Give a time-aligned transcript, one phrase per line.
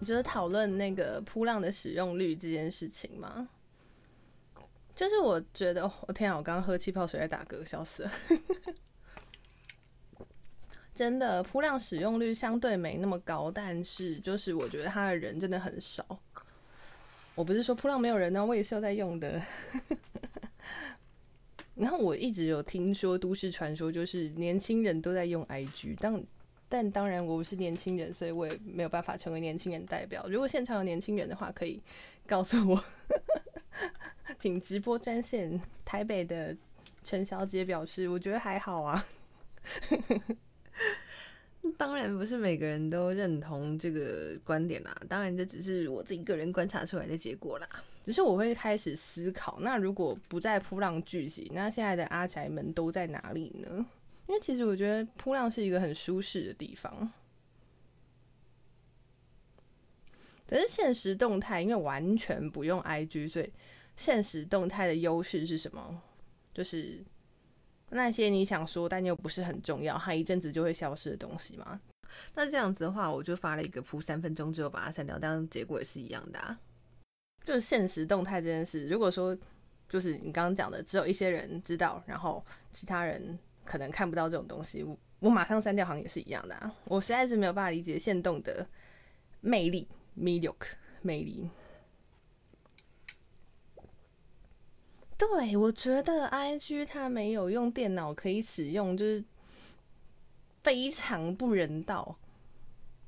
[0.00, 3.48] 你觉得讨论那个扑浪的使用率这件事情吗？
[4.96, 8.10] 就是我觉得，我天啊，我刚刚喝气泡水在打嗝，笑死了。
[10.94, 16.04] 真的，铺量使用率相对没那么高，但是就是我觉得他的人真的很少。
[17.34, 19.40] 我不是说铺浪没有人呢，我也是有在用的。
[21.74, 26.22] 然后我一直有听说都市传说，就是年轻人都在用 IG，但
[26.68, 30.26] 但当然我不是年轻人，所以我也没有办法成为年轻人代表。
[30.28, 31.82] 如果现场有年轻人的话，可以
[32.26, 32.84] 告诉我，
[34.38, 36.54] 请直播专线台北的
[37.02, 39.02] 陈小姐表示，我觉得还好啊。
[41.76, 47.68] 当然不是每个人都认同这个观点啦，当然这只是我自己个人观察出来的结果啦。
[48.04, 53.86] 只是我会开始思考，那如果不在扑浪聚集，那现在的阿宅们都在哪里呢？
[54.26, 57.12] 因为其实我觉得扑浪是一个很舒适的地方，
[60.48, 63.52] 可是现实动态因为完全不用 IG，所以
[63.96, 66.02] 现实动态的优势是什么？
[66.52, 67.04] 就是
[67.92, 71.80] 那些你想说但又不是很重要，它一阵子就会消失的东西嘛。
[72.34, 76.58] 那这样子的话，我就发了一个铺三分钟之后把它删掉，但结果也是一样的啊。
[77.44, 79.36] 就是现实动态这件事，如果说
[79.88, 83.38] 就是你刚刚讲的，只有一些人知道，然后其他人。
[83.64, 86.74] 可能看不到这种东西，我我马上删掉，好像也是一样的啊。
[86.86, 88.66] 我实在是没有办法理解现动的
[89.40, 90.66] 魅力 m e d i o c
[91.00, 91.48] 魅力。
[95.30, 99.22] 对我觉得 IG 它没有用电脑可以使用，就是
[100.64, 102.18] 非常不人道。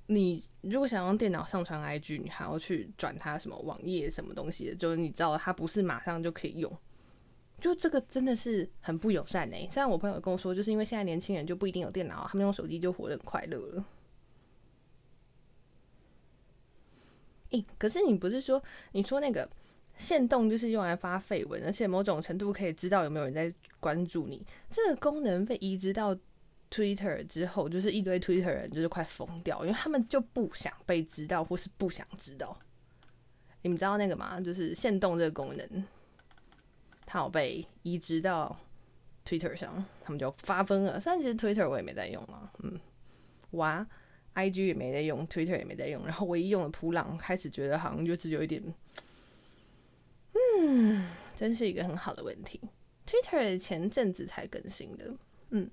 [0.07, 6.73] 你如果想用电脑上传 IG，你还要去转它什么网页什么东西的，就是你知道它不是马上就可以用。
[7.61, 9.67] 就这个真的是很不友善哎！
[9.71, 13.85] 虽然我朋友跟我说，就是因为现在年轻人就不一定有电脑，他们用手机就活得很快乐了。
[17.51, 18.63] 诶，可是你不是说
[18.93, 19.49] 你说那个
[19.97, 24.45] 限动就是用来发绯闻，而且某种程度可以知道有没有人在关注你？
[24.71, 26.17] 这个功能被移植到
[26.71, 32.59] Twitter 之后，就是一堆 Twitter 人就是快疯掉，因为他们就不想被知道，或是不想知道。
[33.63, 34.41] 你们知道那个吗？
[34.41, 35.85] 就是限动这个功能。
[37.07, 38.59] 它有被移植到
[39.25, 40.99] Twitter 上，他们就发疯了。
[40.99, 42.81] 虽然其实 Twitter 我也没在用啊，嗯，
[43.53, 43.87] 哇
[44.35, 46.05] ，IG 也没在用，Twitter 也没在用。
[46.05, 48.61] 然后唯一用的普朗，开始觉得好像就是有一点，
[51.45, 52.59] 真是一个很好的问题。
[53.07, 55.15] Twitter 前阵子才更新的，
[55.51, 55.71] 嗯，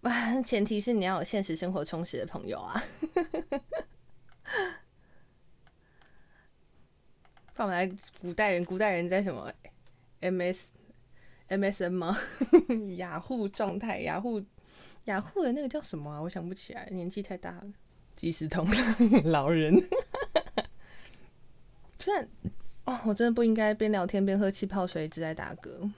[0.00, 2.82] 哇，前提是你要有现实生活充实的朋友啊。
[7.54, 7.88] 放来
[8.20, 9.52] 古代人，古代人在什么
[10.18, 10.66] ？M S
[11.46, 12.18] M S N 吗？
[12.98, 14.44] 雅虎状态，雅虎
[15.04, 16.20] 雅虎的那个叫什么啊？
[16.20, 17.72] 我想不起来，年纪太大了。
[18.16, 18.66] 即时通
[19.30, 19.80] 老人。
[21.98, 22.28] 虽然
[22.84, 25.90] 哦，我真的不应该边聊天边喝气泡水，一直在打嗝。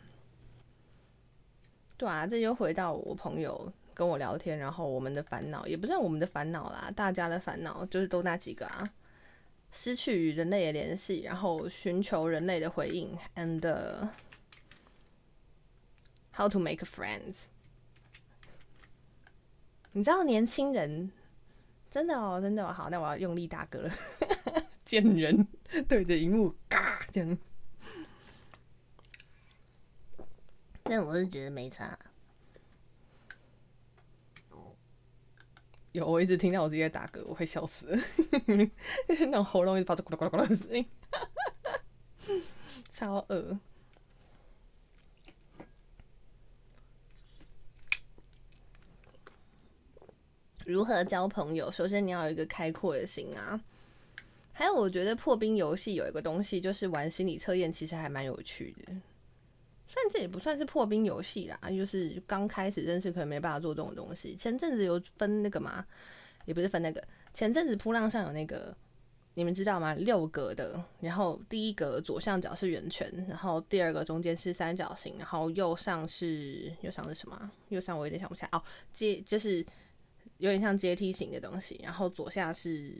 [1.97, 8.91] 对啊，这又回到我朋友跟我聊天，然后我们的烦恼也不算我们的烦恼啦，大家的烦恼就是都那几个啊。
[9.73, 13.61] 失去与人类的联系，然后寻求人类的回应，and
[16.35, 17.43] how to make friends。
[19.93, 21.13] 你知道年轻人
[21.91, 23.93] 真的哦，真的哦，好，那我要用力打嗝了，
[24.85, 25.47] 贱人
[25.89, 27.39] 对着荧幕嘎这样。
[30.85, 31.99] 但我是觉得没差。
[35.93, 37.99] 有，我一直听到我自己在打嗝，我会笑死，
[39.27, 40.87] 那种喉咙一直发出咕噜咕噜咕噜的声音，
[42.93, 43.59] 超恶。
[50.71, 51.71] 如何交朋友？
[51.71, 53.61] 首先你要有一个开阔的心啊。
[54.53, 58.93] 还有，我觉得破冰游戏有一个东西，就是玩心理测验，其实还蛮有趣的。
[59.89, 64.37] 虽然这也不算是破冰游戏啦，就是刚开始认识可能没办法做这种东西。
[64.37, 65.85] 前阵子有分那个嘛，
[66.45, 67.03] 也不是分那个。
[67.33, 68.77] 前阵子扑浪上有那个，
[69.35, 69.95] 你们知道吗？
[69.95, 77.51] 六格的，然后第一格左上角是圆圈，然后第二个中间是三角形，然后右上是右上是什么？
[77.71, 78.63] 右上我有点想不起来哦。
[78.93, 79.65] 接就是
[80.41, 82.91] 有点像阶梯型的东西，然后左下是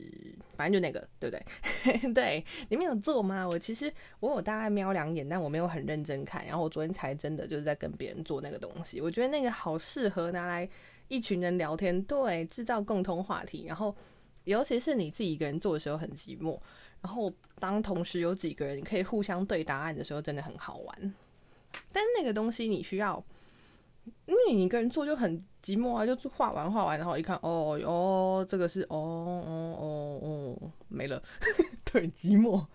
[0.55, 2.13] 反正就那个，对不对？
[2.13, 3.47] 对，你们有做吗？
[3.47, 6.45] 我其实我有大概瞄两眼，但我没有很认真看。
[6.45, 10.69] 然后我昨天才真的就是在跟别人做那个东西，我觉得那个好适合拿来
[11.07, 13.65] 一群人聊天，对，制造共同话题。
[13.67, 13.95] 然后
[14.43, 16.59] 尤其是你自己一个人做的时候很寂寞，
[17.01, 21.13] 然后当同时有几个人可以互相对答案的时候，真的很好玩。
[21.91, 23.23] 但那个东西你需要。
[24.25, 31.21] 因为你一个人做就很寂寞啊，就画完画完，然后一看，哦哦，这个是哦哦哦哦，没了，
[31.85, 32.65] 对，寂寞。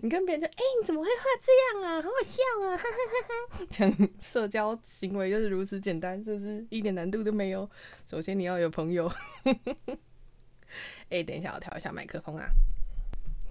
[0.00, 2.02] 你跟别人就，哎，你怎么会画这样啊？
[2.02, 2.76] 好好笑啊！
[2.76, 2.88] 哈哈
[3.28, 7.68] 哈哈讲社交行为就是如此简单，就是一点难度都没有。
[8.08, 9.10] 首先你要有朋友。
[11.10, 12.48] 哎，等一下，我调一下麦克风啊。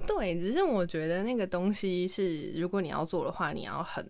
[0.08, 4.04] 对，只是我觉得那个东西是，如果你要做的话，你要很。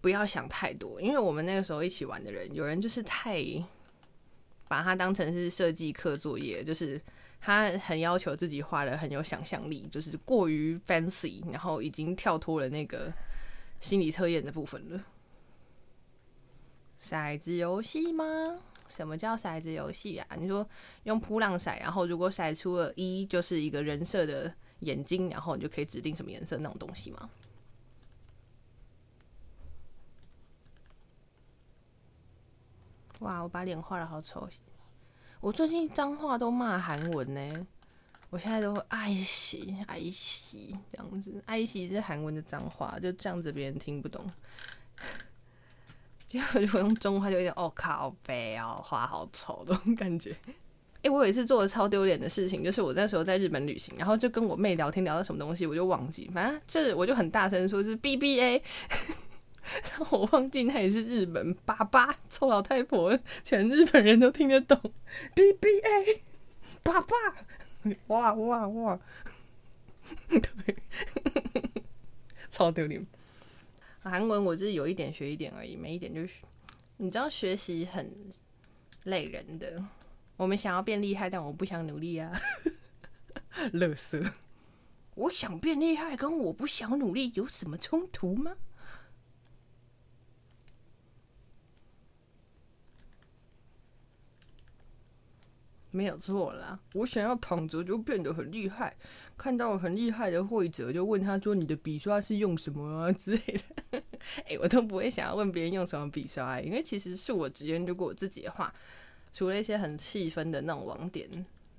[0.00, 3.42] 不要想太多，因为我们那个时候一起玩的人，有人就是太
[4.68, 7.00] 把它当成是设计课作业，就是
[7.40, 13.12] 他很要求自己画的很有想象力，就是过于 fancy，然后已经跳脱了那个
[13.80, 15.04] 心理测验的部分了。
[17.00, 18.24] 骰子游戏吗？
[18.88, 20.26] 什么叫骰子游戏啊？
[20.38, 20.66] 你说
[21.04, 27.30] 用扑浪骰，然后如果骰出了一，就是一个人设的眼睛，然后你就可以指定什么颜色那种东西吗？
[33.20, 34.48] 哇，我把脸画的好丑！
[35.40, 37.66] 我最近脏话都骂韩文呢，
[38.30, 44.24] 我现在都会爱惜爱惜这样子，爱惜是韩文的脏话，就这样子别人听不懂。
[46.26, 50.34] 结果我用中话就有点哦靠背哦，画好丑的感觉。
[51.02, 58.62] 哎，我有一次做的超丢脸的事情，就是我那时候在日本旅行，然后就跟我妹聊天聊到什么东西，我就忘记，反正就是我就很大声说，是 B B A。
[60.10, 64.78] 我忘记那也是日本爸爸臭老太婆，全日本人都听得懂。
[65.34, 66.22] B B A，
[66.82, 67.14] 爸爸，
[68.08, 69.00] 哇哇哇，
[70.28, 70.76] 对，
[72.50, 73.06] 超丢脸。
[74.02, 76.30] 韩文我就是有一点学一点而已，没一点就是，
[76.96, 78.10] 你知道学习很
[79.04, 79.84] 累人的。
[80.36, 82.32] 我们想要变厉害，但我不想努力啊。
[83.72, 84.22] 乐色，
[85.14, 88.56] 我想变厉害，跟我不想努力有什么冲突吗？
[95.92, 98.96] 没有错啦，我想要躺着就变得很厉害。
[99.36, 104.02] 看到很厉害的会者，就问他说：“你的笔刷是用什么啊？”之类的。
[104.46, 108.72] 哎，我都不会想要问别人用什么笔刷，因为其实是我直接如果我自己的话，
[109.32, 111.28] 除了一些很气分的那种网点，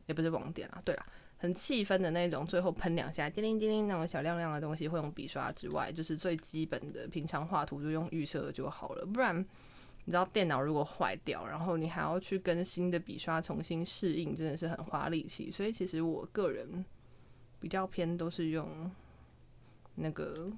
[0.08, 1.06] 也不是网点啊，对啦，
[1.38, 9.46] 很气分的那种，最后喷两下，叮铃叮铃那种小亮亮的东西会用笔刷之外，就是最基本的平常画图就用预设就好了，不然。
[10.04, 15.52] 你知道电脑如果坏掉，然后你还要去跟新的笔刷重新适应，真的是很花力气。
[15.52, 16.84] 所以其实我个人
[17.60, 18.92] 比较偏都是用
[19.96, 20.52] 那个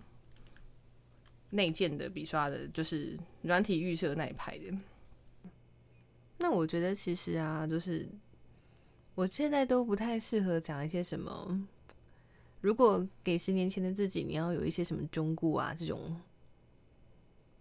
[1.50, 4.66] 内建的笔刷的，就是软体预设那一派的。
[6.38, 8.08] 那我觉得其实啊，就是
[9.16, 11.68] 我现在都不太适合讲一些什么。
[12.62, 16.18] 如果给十年前的自己，你要有一些什么忠固啊这种。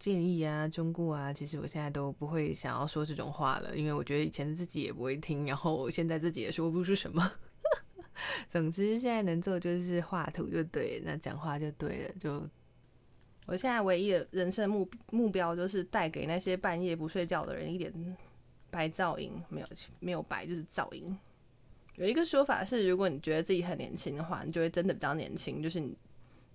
[0.02, 7.32] 建议啊，忠固啊，其实我现在都不会想要说这种话了，因为我觉得以前自己也不会听，然后现在自己也说不出什么。
[8.50, 12.14] 总之，现在能做就是画图就对，那讲话就对了。
[12.18, 12.44] 就
[13.46, 18.16] 我现在唯一的人生目目标，就是带给那些半夜不睡觉的人一点
[18.72, 19.66] 白噪音，没有
[20.00, 21.16] 没有白就是噪音。
[21.94, 25.96] 有一个说法是，如果你觉得自己很年轻的话，你就会真的比较年轻，就是你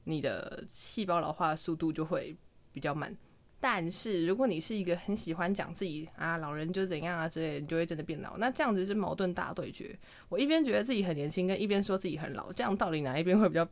[0.03, 2.35] 你的细胞老化速度就会
[2.73, 3.15] 比较慢。
[3.59, 8.37] 但是，如果你是一个很喜欢讲自己啊，老人就怎样啊之类，你就会真的变老。
[8.37, 9.97] 那这样子是矛盾大对决。
[10.29, 13.67] 我一边觉得自己很年轻，跟一边说自己很老，这样到底哪一边会比较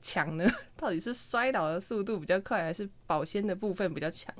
[0.00, 0.48] 强呢？
[0.76, 4.32] 到底是衰老的速度比较快，还是保鲜的部分比较强？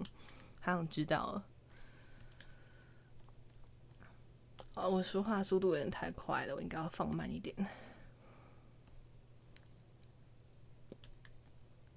[0.61, 1.43] 还想知道。
[4.75, 7.55] 哦，我说话速度有点太快了，我应该要放慢一点。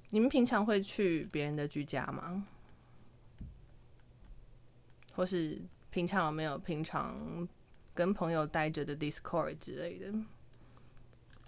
[0.09, 2.47] 你们平常会去别人的居家吗？
[5.19, 7.45] 或是平常有没有平常
[7.93, 10.13] 跟朋友待着的 Discord 之类的？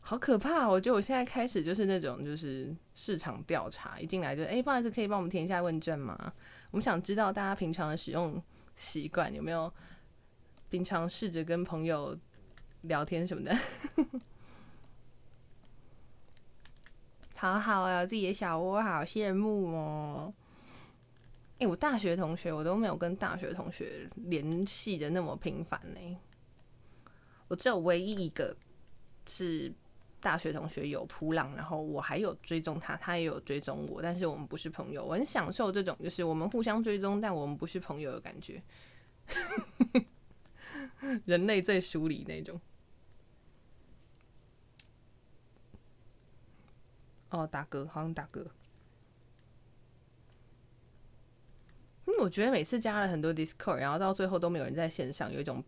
[0.02, 0.68] 好可怕！
[0.68, 6.34] 我觉得我现在开始就是那种就是市场调查，一进来就哎，不好意思，可以帮我们填一下问卷吗？
[6.72, 8.44] 我们想知道大家平常的使用
[8.76, 9.74] 习惯有没有
[10.70, 12.20] 平常试着跟朋友
[12.82, 13.56] 聊天什么的。
[17.38, 20.34] 好好啊，自己的小窝，好羡慕哦。
[21.62, 26.18] 哎，我大学同学我都没有跟大学同学联系的那么频繁呢。
[27.48, 28.58] 我只有唯一一个
[29.28, 29.72] 是
[30.20, 35.06] 大学同学有扑浪，然后我还有追踪他，他也有追踪我，但是我们不是朋友。
[35.06, 38.64] 我很享受这种就是我们互相追踪，但我们不是朋友的感觉。
[41.26, 42.60] 人类最疏离那种。
[47.30, 48.48] 哦，大哥，好像大哥。
[52.08, 55.64] 因为我觉得每次加了很多 Discord，然后到最后都没有人在线上，有一种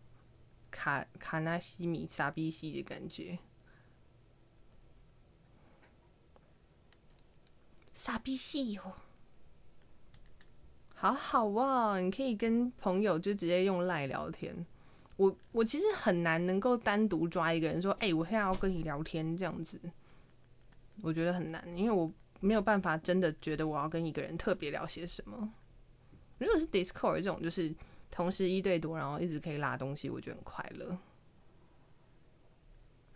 [0.70, 3.38] 卡卡纳西米傻逼西的感觉。
[7.92, 8.92] 傻逼西哦，
[10.94, 11.98] 好好啊！
[11.98, 14.66] 你可以跟朋友就直接用赖聊天。
[15.16, 19.80] 我我其实很难能够单独抓一个人说，哎，我现在要跟你聊天这样子。
[21.02, 25.52] 我觉得很难，因为我没有办法真的觉得我要跟一个人特别聊些什么。
[26.44, 27.74] 如果是 Discord 这种，就是
[28.10, 30.96] 同时一对多，然后一直可以拉东西，我觉得很快乐。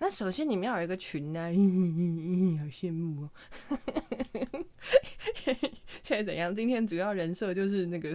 [0.01, 1.51] 那首先你们要有一个群呢啊，
[2.63, 3.31] 好羡慕哦。
[6.03, 6.55] 现在怎样？
[6.55, 8.15] 今天主要人设就是那个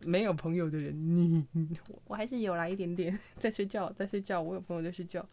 [0.00, 0.92] 没有朋友的人。
[1.52, 4.42] 你我还是有来一点点，在睡觉，在睡觉。
[4.42, 5.24] 我有朋友在睡觉。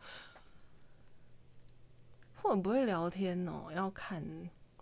[2.44, 4.24] 我很不会聊天哦，要看。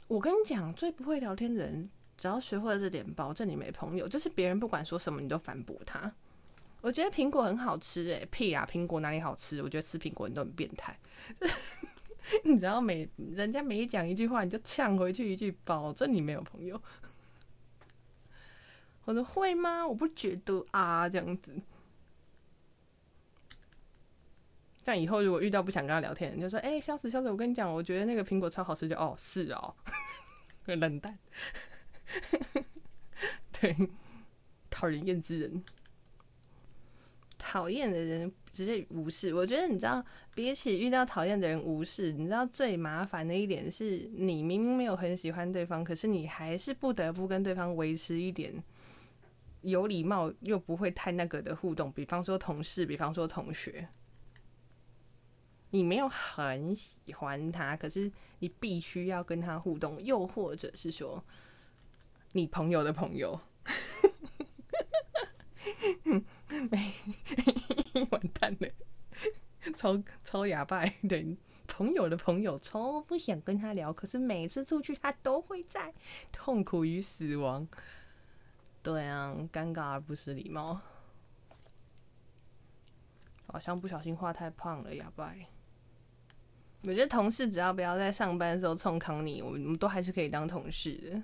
[0.10, 4.08] 我跟你讲，最不会聊天的人，只要学会了这点，保证你没朋友。
[4.08, 6.12] 就是别人不管说什么，你都反驳他。
[6.82, 8.68] 我觉得苹果很好吃，诶，屁啊！
[8.70, 9.62] 苹果哪里好吃？
[9.64, 10.98] 我觉得吃苹果人都很变态。
[12.44, 16.82] 你只要每人家每讲一句话，你就呛回去一句，保证你没有朋友。
[19.06, 19.86] 我说会吗？
[19.86, 21.54] 我不觉得啊，这样子。
[24.82, 29.74] 像以后如果遇到不想跟他聊天，你就说：“哎，笑死笑死，我跟你讲，我觉得那个苹果超好吃。”就哦，是哦，
[30.66, 31.18] 冷淡，
[33.60, 33.76] 对，
[34.70, 35.64] 讨人厌之人，
[37.38, 39.34] 讨厌的人直接无视。
[39.34, 40.04] 我觉得你知道，
[40.34, 48.64] 比起遇到讨厌的人无视，你知道最麻烦的一点是你明明没有很喜欢对方，可是你还是不得不跟对方维持一点
[49.62, 51.92] 有礼貌又不会太那个的互动。
[51.92, 53.88] 比方说同事，比方说同学。
[55.76, 61.24] 你没有很喜欢他，可是你必须要跟他互动，又或者是说
[62.34, 63.40] 你朋友的朋友，
[66.70, 66.94] 没
[68.12, 68.68] 完蛋了，
[69.76, 71.38] 超超哑巴， 对，
[71.68, 75.94] 朋友的朋友超不想跟他聊，可是每次出去他都会在，
[76.32, 77.68] 痛苦与死亡，
[78.82, 80.82] 对啊，尴尬而不失礼貌，
[83.46, 85.34] 好像不小心画太胖了，哑巴。
[86.86, 91.24] 我觉得同事只要不要在上班的时候冲康你，我们都还是可以当同事的。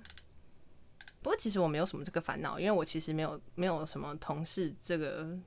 [1.22, 5.38] 不过其实我没有什么这个烦恼，因为我其实没有没有什么同事这个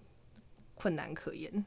[0.75, 1.65] 困难可言。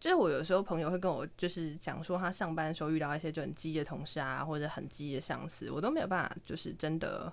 [0.00, 7.32] 就是我有时候朋友会跟我就是讲说，他上班的时候遇到一些就很鸡的同事啊，或者很鸡的上司，我都没有办法，就是真的，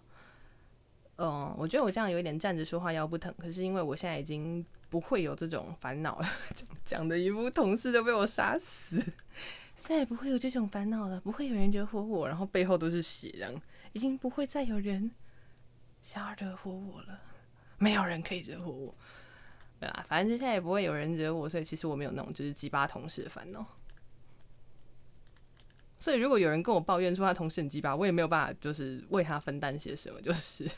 [1.17, 3.31] 嗯，我觉得我这样有一点站着说话腰不疼。
[3.37, 6.27] 可是因为我现在已经不会有这种烦恼了，
[6.83, 8.99] 讲的一副同事都被我杀死。
[9.77, 13.53] 再也不会有这种烦恼了，不会有人惹火我，然后背后都是血，这样
[13.93, 15.11] 已经不会再有人
[16.05, 17.19] 想要惹火我了，
[17.79, 18.95] 没有人可以惹火我，
[19.81, 23.65] 对啊，反正接下来也不会有人惹我，所以其实我没有那种就是鸡巴同事的烦恼。
[25.97, 30.69] 所以如果有人跟我抱怨说他同事很鸡巴，我也没有办法就是为他分担些什么，就是，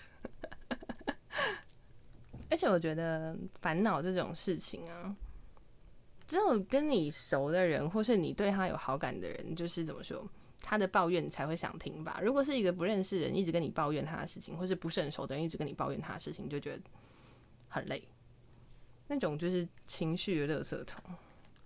[2.49, 5.13] 而且我觉得烦恼这种事情啊。
[6.25, 10.25] 只有跟你熟的人，或是你对他有好感的人，就是怎么说，
[10.69, 12.19] 他的抱怨你才会想听吧。
[12.21, 16.83] 如果是一个不认识人，一直跟你抱怨他的事情，或是不是很熟的人一直跟你抱怨他的事情，就觉得
[17.69, 18.05] 很累。
[19.07, 21.01] 那种就是情绪的垃圾桶。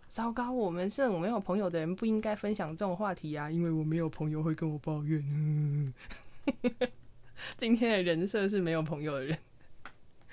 [0.07, 5.93] 糟糕，我们这种没有朋友的人不应该分享这种话题啊，因为我没有朋友会跟我抱怨。
[7.57, 9.39] 今天的人设是没有朋友的人。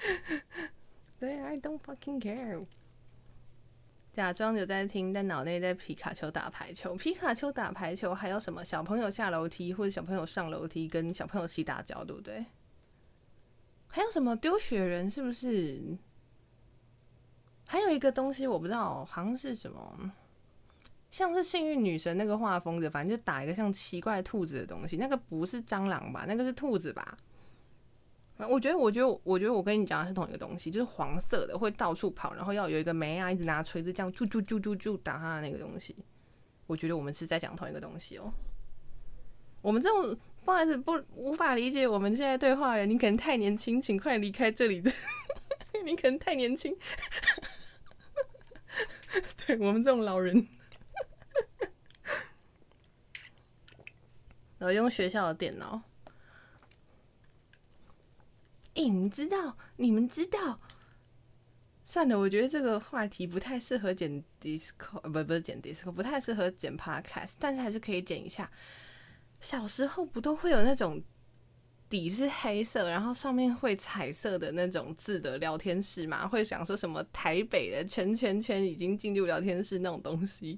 [1.18, 2.66] 对，I don't fucking care。
[4.18, 6.96] 假装有在听，但脑内在皮卡丘打排球。
[6.96, 12.44] 皮卡丘打排球，还有什么小朋友下楼梯，或者小朋友上楼梯，跟小朋友起打交，对不对？
[13.86, 15.96] 还有什么丢雪人，是不是？
[17.64, 20.10] 还有一个东西我不知道，好像是什么，
[21.10, 24.96] 像是幸运女神那个画风的，反正就打一个像奇怪兔子的东西。
[24.96, 26.24] 那个不是蟑螂吧？
[26.26, 27.16] 那个是兔子吧？
[28.46, 35.96] 我觉得，我觉得，我觉得我跟你讲的是同一个东西，就是黄色的，会到处跑，然后要有一个梅啊，一直拿锤子这样啾啾啾啾啾打他的那个东西。
[36.66, 38.32] 我觉得我们是在讲同一个东西哦。
[39.60, 44.80] 我们这种不好意思不无法理解我们现在对话的人，你可能太年轻，请快离开这里。
[44.80, 44.92] 的
[45.84, 46.76] 你可能太年轻。
[49.46, 50.46] 对我们这种老人，
[54.60, 55.82] 我用学校的电脑。
[58.84, 59.56] 你们知道？
[59.76, 60.60] 你们知道？
[61.84, 68.50] 算了，我觉得这个话题不太适合剪 disco，不不是剪 disco，不太适合剪 podcast，但是还是可以剪一下。
[69.40, 71.02] 小时候不都会有那种
[71.88, 76.28] 底是黑色，然后上面会彩色的那种字的聊天室吗？
[76.28, 80.56] 会想说什么台北的圈圈圈已经进入聊天室那种东西？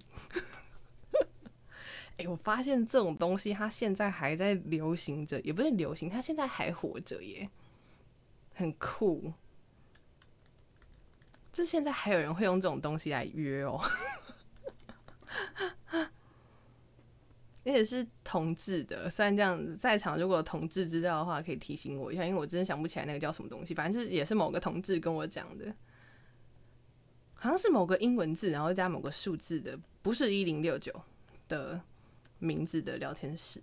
[2.19, 7.49] 哎，我发现这种东西它现在还在流行着，也不是流行，它现在还活着耶。
[8.55, 9.33] 很酷，
[11.53, 13.81] 就现在还有人会用这种东西来约哦，
[17.65, 19.09] 而且是同志的。
[19.11, 23.75] 虽然这样，在场如果同志知道的话，可以提醒我一下，因为我真的想不起来那个叫什么东西。
[23.75, 25.75] 反正是也是某个同志跟我讲的，
[27.35, 30.93] 好像是某个英文字，然后加某个数字的，不是一零六九
[31.49, 31.81] 的
[32.39, 33.61] 名字的聊天室。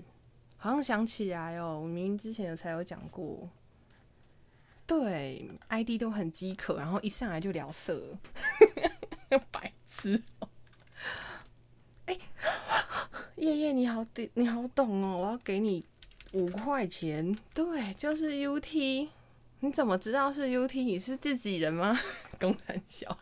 [0.57, 3.49] 好像想起来哦，我明明之前有才有讲过。
[4.87, 8.17] 对，ID 都很饥渴，然后一上来就聊色，
[9.51, 10.23] 白痴。
[12.05, 12.17] 哎，
[13.35, 15.85] 叶叶你好，你好懂哦，我要给你
[16.31, 17.37] 五块钱。
[17.53, 19.09] 对，就是 UT，
[19.59, 20.81] 你怎么知道是 UT？
[20.81, 21.99] 你是自己人吗？
[22.39, 23.17] 公三小，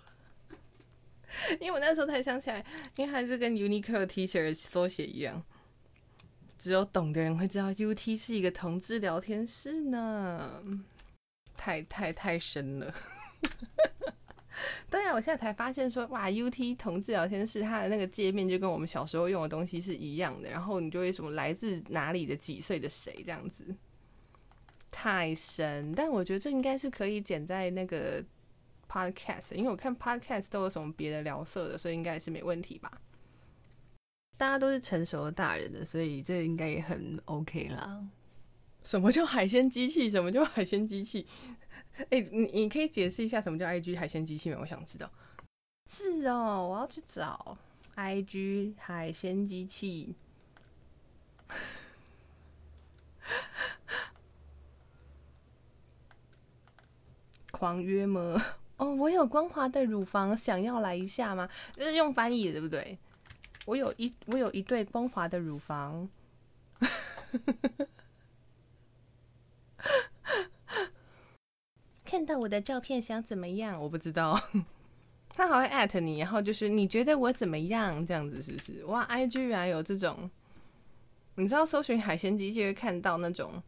[1.60, 2.64] 因为我那时候才想起来，
[2.98, 5.44] 因为还是跟 Uniqlo T 恤缩写一样，
[6.60, 10.62] 只有懂的人会知道 UT 是一个同志聊天室呢。
[11.58, 12.94] 太太太深了，
[14.90, 23.76] 对啊，我现在才发现说，哇，UT 同志聊天室它的那个界面就跟我们小时候用的东西是一样的，然后你就会什么来自哪里的几岁的谁这样子，
[24.92, 25.92] 太深。
[25.94, 28.24] 但我觉得这应该是可以剪在那个
[28.88, 32.92] Podcast，因为我看 Podcast 都有什么别的聊色的，所以应该是没问题吧。
[34.38, 38.06] 大家都是成熟的大人的，所以这应该也很 OK 啦。
[38.86, 40.10] 什么叫海鲜机器？
[40.10, 41.26] 什么叫海鲜机器？
[42.12, 44.60] 哎，你你可以解释一下什么叫 I G 海鲜机器吗？
[44.62, 45.12] 我想知道。
[45.90, 47.58] 是哦，我要去找
[47.96, 50.14] I G 海鲜机器。
[57.52, 58.46] 狂约吗？
[58.78, 61.50] 哦，我有光滑的乳房，想要来一下吗？
[61.74, 63.00] 这是用翻译，对不对？
[63.66, 66.08] 我有一我有一对光滑的乳房。
[72.06, 73.82] 看到我的照片想怎么样？
[73.82, 74.40] 我不知道，
[75.28, 78.06] 他还会艾特你，然后就是你觉得我怎么样？
[78.06, 78.86] 这样子是不是？
[78.86, 80.30] 哇，I G 原来有这种，
[81.36, 83.62] 你知道搜寻海鲜机就会看到那种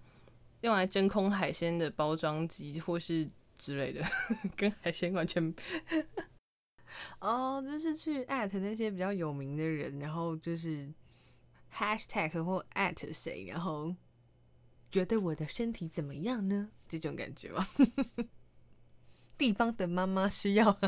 [0.61, 4.01] 用来真空海鲜的包装机或是之类的，
[4.55, 5.53] 跟海鲜完全
[7.19, 10.87] 哦，就是去艾特那些比较有名的人，然后就是
[11.73, 13.93] hashtag 或艾特谁，然后
[14.91, 16.69] 觉得我的身体怎么样呢？
[16.87, 17.67] 这种感觉吧？
[19.37, 20.79] 地方的妈妈需要，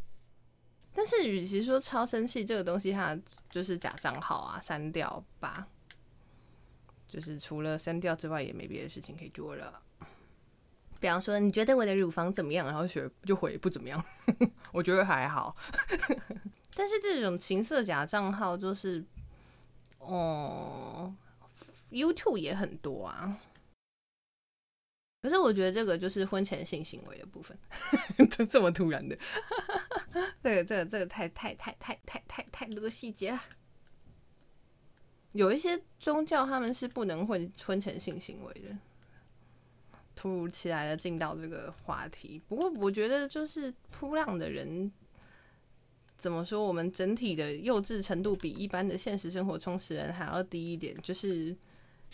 [0.94, 3.18] 但是与其说超生气这个东西，它
[3.48, 5.66] 就是假账号啊，删掉吧。
[7.08, 9.82] 就是除了删掉之外，也没别的事情可以做了。
[11.00, 12.66] 比方说，你觉得我的乳房怎么样？
[12.66, 14.02] 然后学就回不怎么样，
[14.72, 15.54] 我觉得还好。
[16.74, 19.04] 但是这种情色假账号，就是
[19.98, 21.14] 哦
[21.90, 23.38] ，YouTube 也很多啊。
[25.22, 27.56] 可是我觉得这个就是婚前性行为的部分，
[28.28, 29.16] 这 这么突然的，
[30.42, 33.40] 这个这个这个太太太太太太太多细节了。
[35.30, 38.76] 有一些宗教他们是不能婚婚前性行为的。
[40.16, 44.90] 突如其来的进到这个话题，不过我觉得就是扑浪的人
[46.18, 51.56] 怎么说，我们整体的幼稚程度比一般的现实生活充实人还要低一点，就是。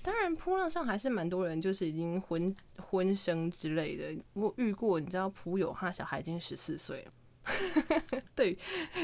[0.02, 4.22] 当然，扑浪上还是蛮多人，就是已经婚婚生之类的。
[4.32, 7.12] 我遇过，你知道，扑友他小孩已经十四岁了。
[8.34, 8.56] 对，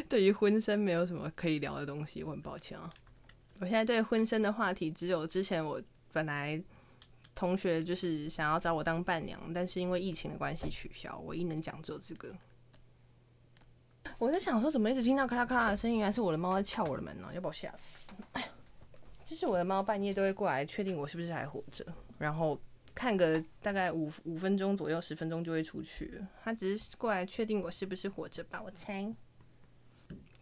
[0.09, 2.89] 对于婚生没有什么可以聊的东西，我很抱歉啊。
[3.61, 6.63] 我现在对婚生的话题，只有之前我本来
[7.35, 11.19] 同学就是想要找我当伴娘，但是因为疫情的关系取消。
[11.27, 12.33] 唯一能讲只有这个。
[14.19, 15.99] 我在想说，怎么一直听到咔啦咔啦的声音？
[15.99, 18.07] 原来是我的猫在撬我的门呢，要把我吓死！
[18.33, 18.49] 哎呀。
[19.25, 21.85] 就是我的猫半夜都会过来确定我是不是还活着，
[22.19, 22.61] 然后
[22.95, 26.23] 看个大概五五分钟左右，十分钟就会出去。
[26.43, 29.13] 它只是过来确定我是不是活着吧，我猜。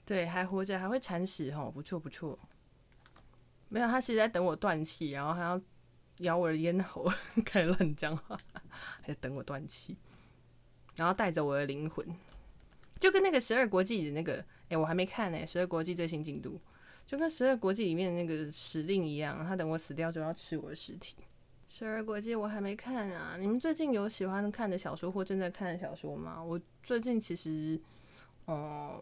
[0.05, 2.39] 对，还活着，还会铲屎哈，不错不错。
[3.69, 5.59] 没有，它其实在等我断气，然后还要
[6.19, 7.11] 咬我的咽喉，
[7.47, 8.37] 开始乱讲话，
[9.01, 9.97] 还在等我断气，
[10.97, 12.07] 然后带着我的灵魂。
[12.99, 16.61] 就跟那个十二国际的那个，哎，我还没看呢，十二国际最新进度，
[17.13, 21.15] 就跟十二国际里面那个时令一样，他等我死掉就要吃我的尸体。
[21.69, 26.43] 十二国际我还没看啊，你们最近有喜欢看的小说或正在看的小说吗？
[26.43, 27.79] 我最近其实，
[28.47, 28.99] 嗯，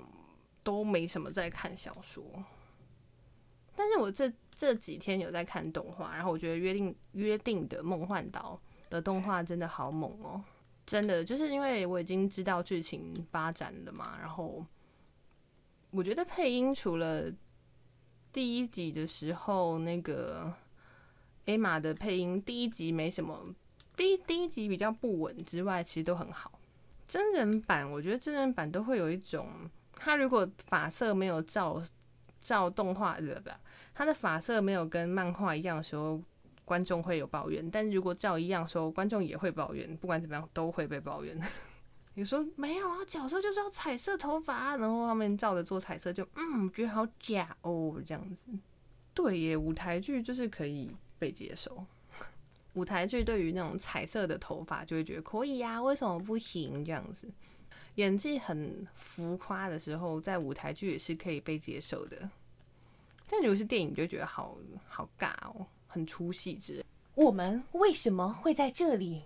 [0.65, 2.25] 都没什么在看小说，
[3.77, 10.43] 但是我这这几天有在看动画，然后我觉得约定约定的梦幻岛的动画真的好猛哦。
[10.85, 14.67] 真的就是因为我已经知道剧情发展了嘛，然后
[15.93, 17.33] 我觉得配音除了
[18.33, 20.53] 第一集的时候那个
[21.47, 23.55] 艾玛的配音，第一集没什么，
[23.97, 26.59] 第第一集比较不稳之外，其实都很好。
[27.07, 29.49] 真人版我觉得真人版都会有一种，
[29.97, 31.83] 他如果发色没有照
[32.41, 33.61] 照动画，的吧，
[33.95, 36.21] 他的发色没有跟漫画一样的时候。
[36.63, 39.97] 观众会有抱怨，但如果照一样时候，观众也会抱怨。
[39.97, 41.37] 不管怎么样，都会被抱怨。
[42.15, 42.99] 你说没有啊？
[43.07, 48.47] 角色就是要彩色头发，然后他们照着做彩色，就嗯，觉得好假哦，这样子。
[49.15, 51.85] 对耶，舞台剧就是可以被接受。
[52.75, 56.85] 舞台剧对于那种彩色的头发，就会觉得可以呀，为什么不行？
[56.85, 57.29] 这样子，
[57.95, 62.29] 演技很浮夸的时候，在舞台剧也是可以被接受的。
[63.29, 64.57] 但如果是电影，就觉得好
[64.89, 65.67] 好尬哦。
[65.93, 66.85] 很出戏之类，
[67.17, 69.25] 我们为什么会在这里？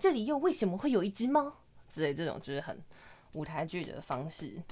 [0.00, 1.59] 这里又为什么会有一只猫？
[1.90, 2.78] 之类这种就是很
[3.32, 4.62] 舞台剧的方式，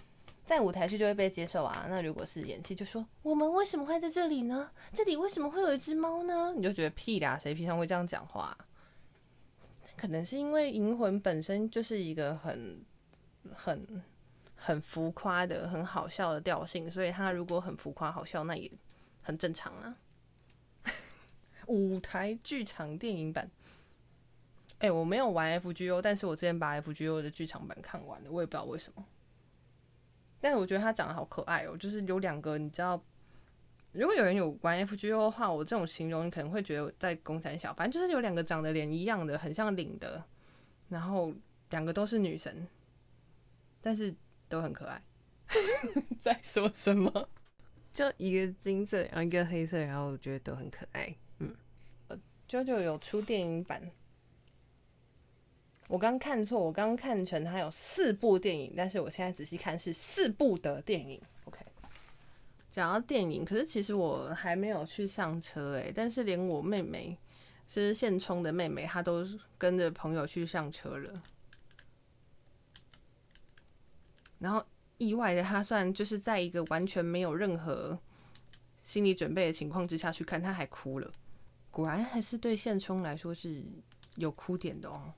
[0.46, 1.86] 在舞台剧就会被接受啊。
[1.90, 4.70] 那如果是演戏，就说我们为什么会在这里呢？
[4.92, 6.54] 这里为什么会有一只猫呢？
[6.56, 8.56] 你就觉得屁啦，谁平常会这样讲话？
[9.96, 12.80] 可能是因为《银魂》本身就是一个很
[13.52, 14.02] 很
[14.54, 18.70] 很浮夸的、很好笑的调性，所以它如果很浮夸好笑，那也
[19.20, 19.96] 很正常啊。
[21.66, 23.50] 舞台剧场电影版，
[24.78, 29.04] 哎，我没有玩 F G O，但是我之前把 F G O 的剧场版看完了，我也不知道为什么。
[30.40, 33.02] 但是我觉得他长得好可爱哦，就是有两个，你知道，
[33.92, 40.24] 如果有人有玩 F G O 的话，我这种形容你可能会觉得在公山小，反正就是有两个长得脸一样的，很像领的，
[40.88, 41.32] 然后
[41.70, 42.68] 两个都是女神，
[43.80, 44.14] 但是
[44.48, 45.02] 都很可爱。
[46.20, 47.28] 在说什么？
[47.92, 51.12] 就一个金色，然后一个黑色，然后我觉得都很可爱。
[51.38, 51.52] 嗯，
[52.06, 52.16] 呃
[52.48, 53.82] ，JoJo 有出电影版，
[55.88, 61.18] 我刚看错，我刚看成它有四部电影，但是我现在仔细看是四部的电影。
[61.44, 61.64] OK，
[62.70, 67.16] 讲到电影，可是其实我还没有去上车诶，但是连我妹妹
[67.68, 71.22] 是现充的妹妹，她都跟着朋友去上车了。
[74.38, 74.62] 然后
[74.98, 77.98] 意外的，她算就是在一个完全没有任何
[78.84, 81.10] 心理准备的情况之下去看，她还哭了。
[81.70, 83.64] 果然还是对现充来说是
[84.16, 85.14] 有哭点的哦。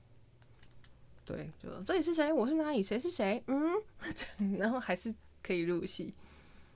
[1.31, 2.31] 对，就这里是谁？
[2.33, 2.83] 我是哪里？
[2.83, 3.41] 谁是谁？
[3.47, 3.71] 嗯，
[4.59, 6.13] 然后还是可以入戏，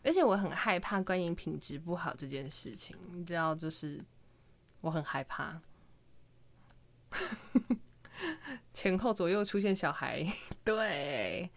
[0.02, 4.00] 而且我很害怕观影品质不好这件事情，你知道，就是
[4.80, 5.60] 我很害怕
[8.74, 10.26] 前后左右出现小孩，
[10.63, 11.50] 对，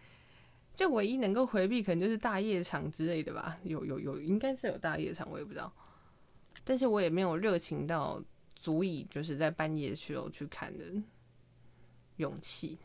[0.74, 3.58] 就唯一能够回避可能就是大夜场之类的吧。
[3.62, 5.72] 有有有，应该是有大夜场，我也不知道。
[6.64, 8.20] 但是我也没有热情到
[8.56, 10.84] 足以就是在半夜时候去看的
[12.16, 12.76] 勇气。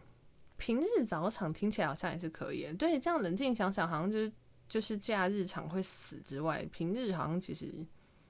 [0.57, 4.31] 平日早场听起来好像也是可以，对，这样冷静想想，好像就是
[4.69, 7.85] 就是假日场会死之外，平日好像其实，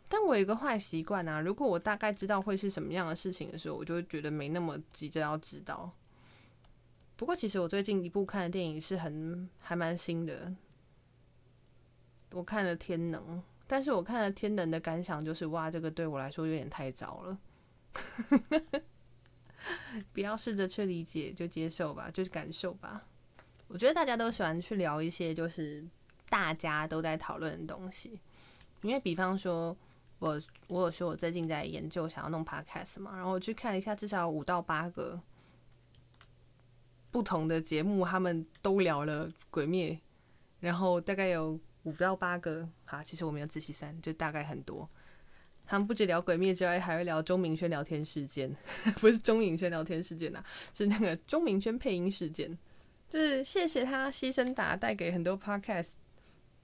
[0.09, 5.91] 但我有一个坏习惯啊，如果我大概知道会是什么样的事情的时候，我就会觉得没那么急着要知道。
[7.15, 10.51] 不过其实我最近一部看的电影是很还蛮新的，
[12.31, 13.21] 我看了《天能》。
[13.65, 17.37] 但是我看了《天能》的感想就是，哇，这个对我来说有点太早了。
[20.13, 23.03] 不要试着去理解，就接受吧，就是感受吧。
[23.67, 25.83] 我觉得大家都喜欢去聊一些就是
[26.29, 28.19] 大家都在讨论的东西，
[28.81, 29.75] 因为比方说，
[30.19, 35.19] 我我有说我最近在研究想要弄 podcast 嘛，然后我去看了一下，至少五到八个
[37.11, 39.91] 不同的节目，他们都聊了《鬼灭》，
[40.59, 41.59] 然后大概有。
[41.85, 44.89] 五到八个，好，其实我没有仔细算，就大概很多。
[45.65, 48.55] 他们不止聊鬼灭之外，还会聊钟明轩聊天事件，
[48.99, 52.57] 不是钟明轩聊天事件呐，是那个钟明轩配音事件。
[53.09, 55.89] 就是谢谢他牺牲打，带给很多 podcast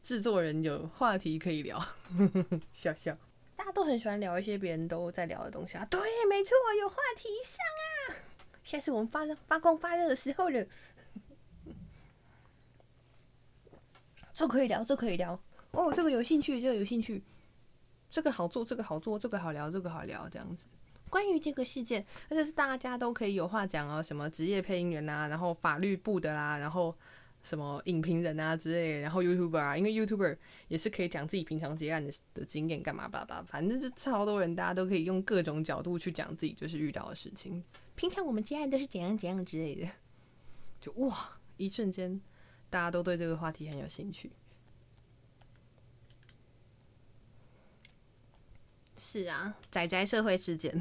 [0.01, 1.79] 制作人有话题可以聊，
[2.73, 3.17] 笑笑。
[3.55, 7.57] 大家都很喜欢聊一些别人都在聊的东西啊，对，没错，有话题上
[8.15, 8.15] 啊。
[8.63, 10.65] 现在是我们发发光发热的时候了。
[14.33, 15.39] 这可以聊，这可以聊
[15.71, 15.91] 哦。
[15.93, 17.21] 这个有兴趣，这个有兴趣，
[18.09, 20.65] 这个好做，这个好做，这个好聊，这个好聊，这样子。
[21.09, 24.01] 关于这个事件，而且是大家都可以有话讲哦。
[24.01, 26.95] 什么职业配音员啊，然后法律部的啦，然后
[27.41, 37.63] 什么影评人啊之类，然后 YouTuber 啊，因为 YouTuber 也是可以讲自己平常接案的的经验，干嘛吧吧，反正就超多人，大家都可以用各种角度去讲自己就是遇到的事情。
[37.95, 39.87] 平常我们接案都是怎样怎样之类的，
[40.79, 42.21] 就哇，一瞬间
[42.69, 44.31] 大家都对这个话题很有兴趣。
[48.99, 50.77] 是啊，仔仔社会事件。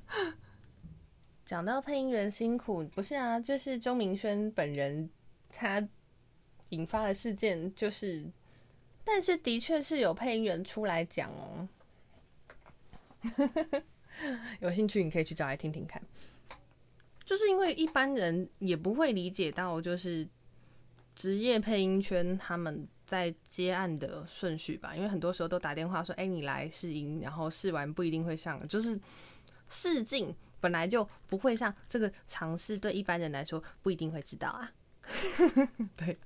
[1.46, 5.08] 讲到配音员辛苦，不是啊，就是周明轩本人
[5.48, 5.88] 他
[6.68, 8.22] 引发的事件，就是，
[9.02, 11.66] 但是的确是有配音员出来讲哦。
[14.60, 16.02] 有兴趣你可以去找来听听看。
[17.24, 20.28] 就是因为一般人也不会理解到，就是
[21.14, 22.86] 职业配音圈他们。
[23.10, 28.96] 在接案的顺序吧，因为很多时候都打电话说：“哎，你来试音，然后试完不一定会上，就是
[29.68, 34.72] 试镜本来就不会上，这个尝试对一般人来说不一定会知道啊。
[35.98, 36.16] ”对，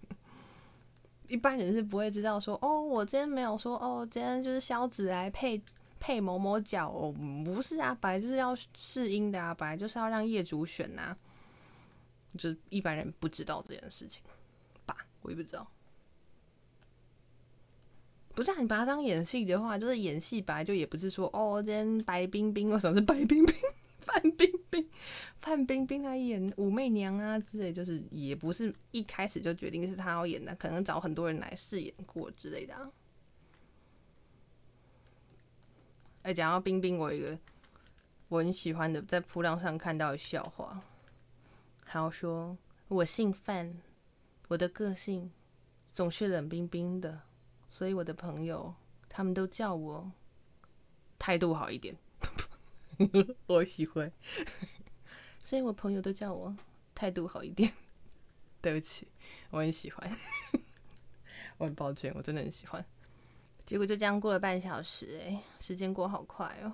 [1.26, 5.58] 一般人是不会知道说：“哦，我今天没有说哦，今天就是肖子来配
[5.98, 7.10] 配某某角，哦，
[7.46, 11.16] 不是啊，本来就是要试音的啊，本来就是要让业主选呐。”
[12.36, 14.22] 就是一般人不知道这件事情
[14.84, 15.66] 吧，我也不知道。
[18.34, 23.54] 不是啊，你把它当演戏的话，就是演戏本来就也不是说哦，今天白冰冰为什么是白冰冰？
[24.04, 24.86] 范冰冰，
[25.38, 32.92] 范冰冰来演武媚娘啊之类，就是也不是一开始就决定是她要演的，可能找很多人来试演过之类的。
[36.20, 37.38] 哎，讲到冰冰，我一个
[38.28, 40.82] 我很喜欢的，在铺浪上看到的笑话，
[41.84, 43.74] 还要说我姓范，
[44.48, 45.32] 我的个性
[45.94, 47.22] 总是冷冰冰的。
[47.76, 48.72] 所以我的朋友
[49.08, 50.08] 他们都叫我
[51.18, 51.96] 态度好一点，
[53.48, 54.12] 我喜欢。
[55.40, 56.56] 所以我朋友都叫我
[56.94, 57.72] 态度好一点。
[58.62, 59.08] 对不起，
[59.50, 60.08] 我很喜欢。
[61.58, 62.84] 我很抱歉，我真的很喜欢。
[63.66, 66.72] 结果就这样过了半小时，哎，时间过好快哦。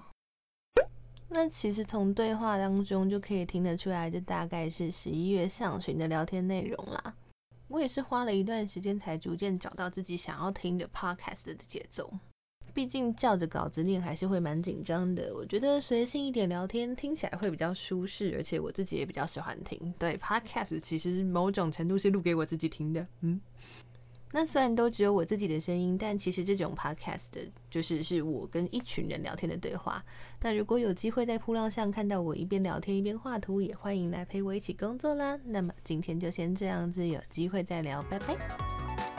[1.30, 7.16] 那其实从对话当中就可以听得出来，这大概是十一月上旬的聊天内容啦。
[7.70, 12.12] 我也是花了一段时间才逐渐找到自己想要听的 podcast 的节奏。
[12.74, 15.32] 毕竟照着稿子念还是会蛮紧张的。
[15.34, 19.92] 我觉得随性一点聊天听起来会比较舒适，而且我自己也比较喜欢听。
[19.98, 23.06] 对 podcast 其实某种程度是录给我自己听的。
[23.20, 23.40] 嗯。
[24.32, 27.26] 那虽然都只有我自己的声音，但其实这种 podcast
[27.68, 30.04] 就是是我跟一群人聊天的对话。
[30.40, 35.38] 那如果有机会在铺浪上看到我一边聊天一边画图，也欢迎来陪我一起工作啦。
[35.44, 39.09] 那么今天就先这样子，有机会再聊，拜拜。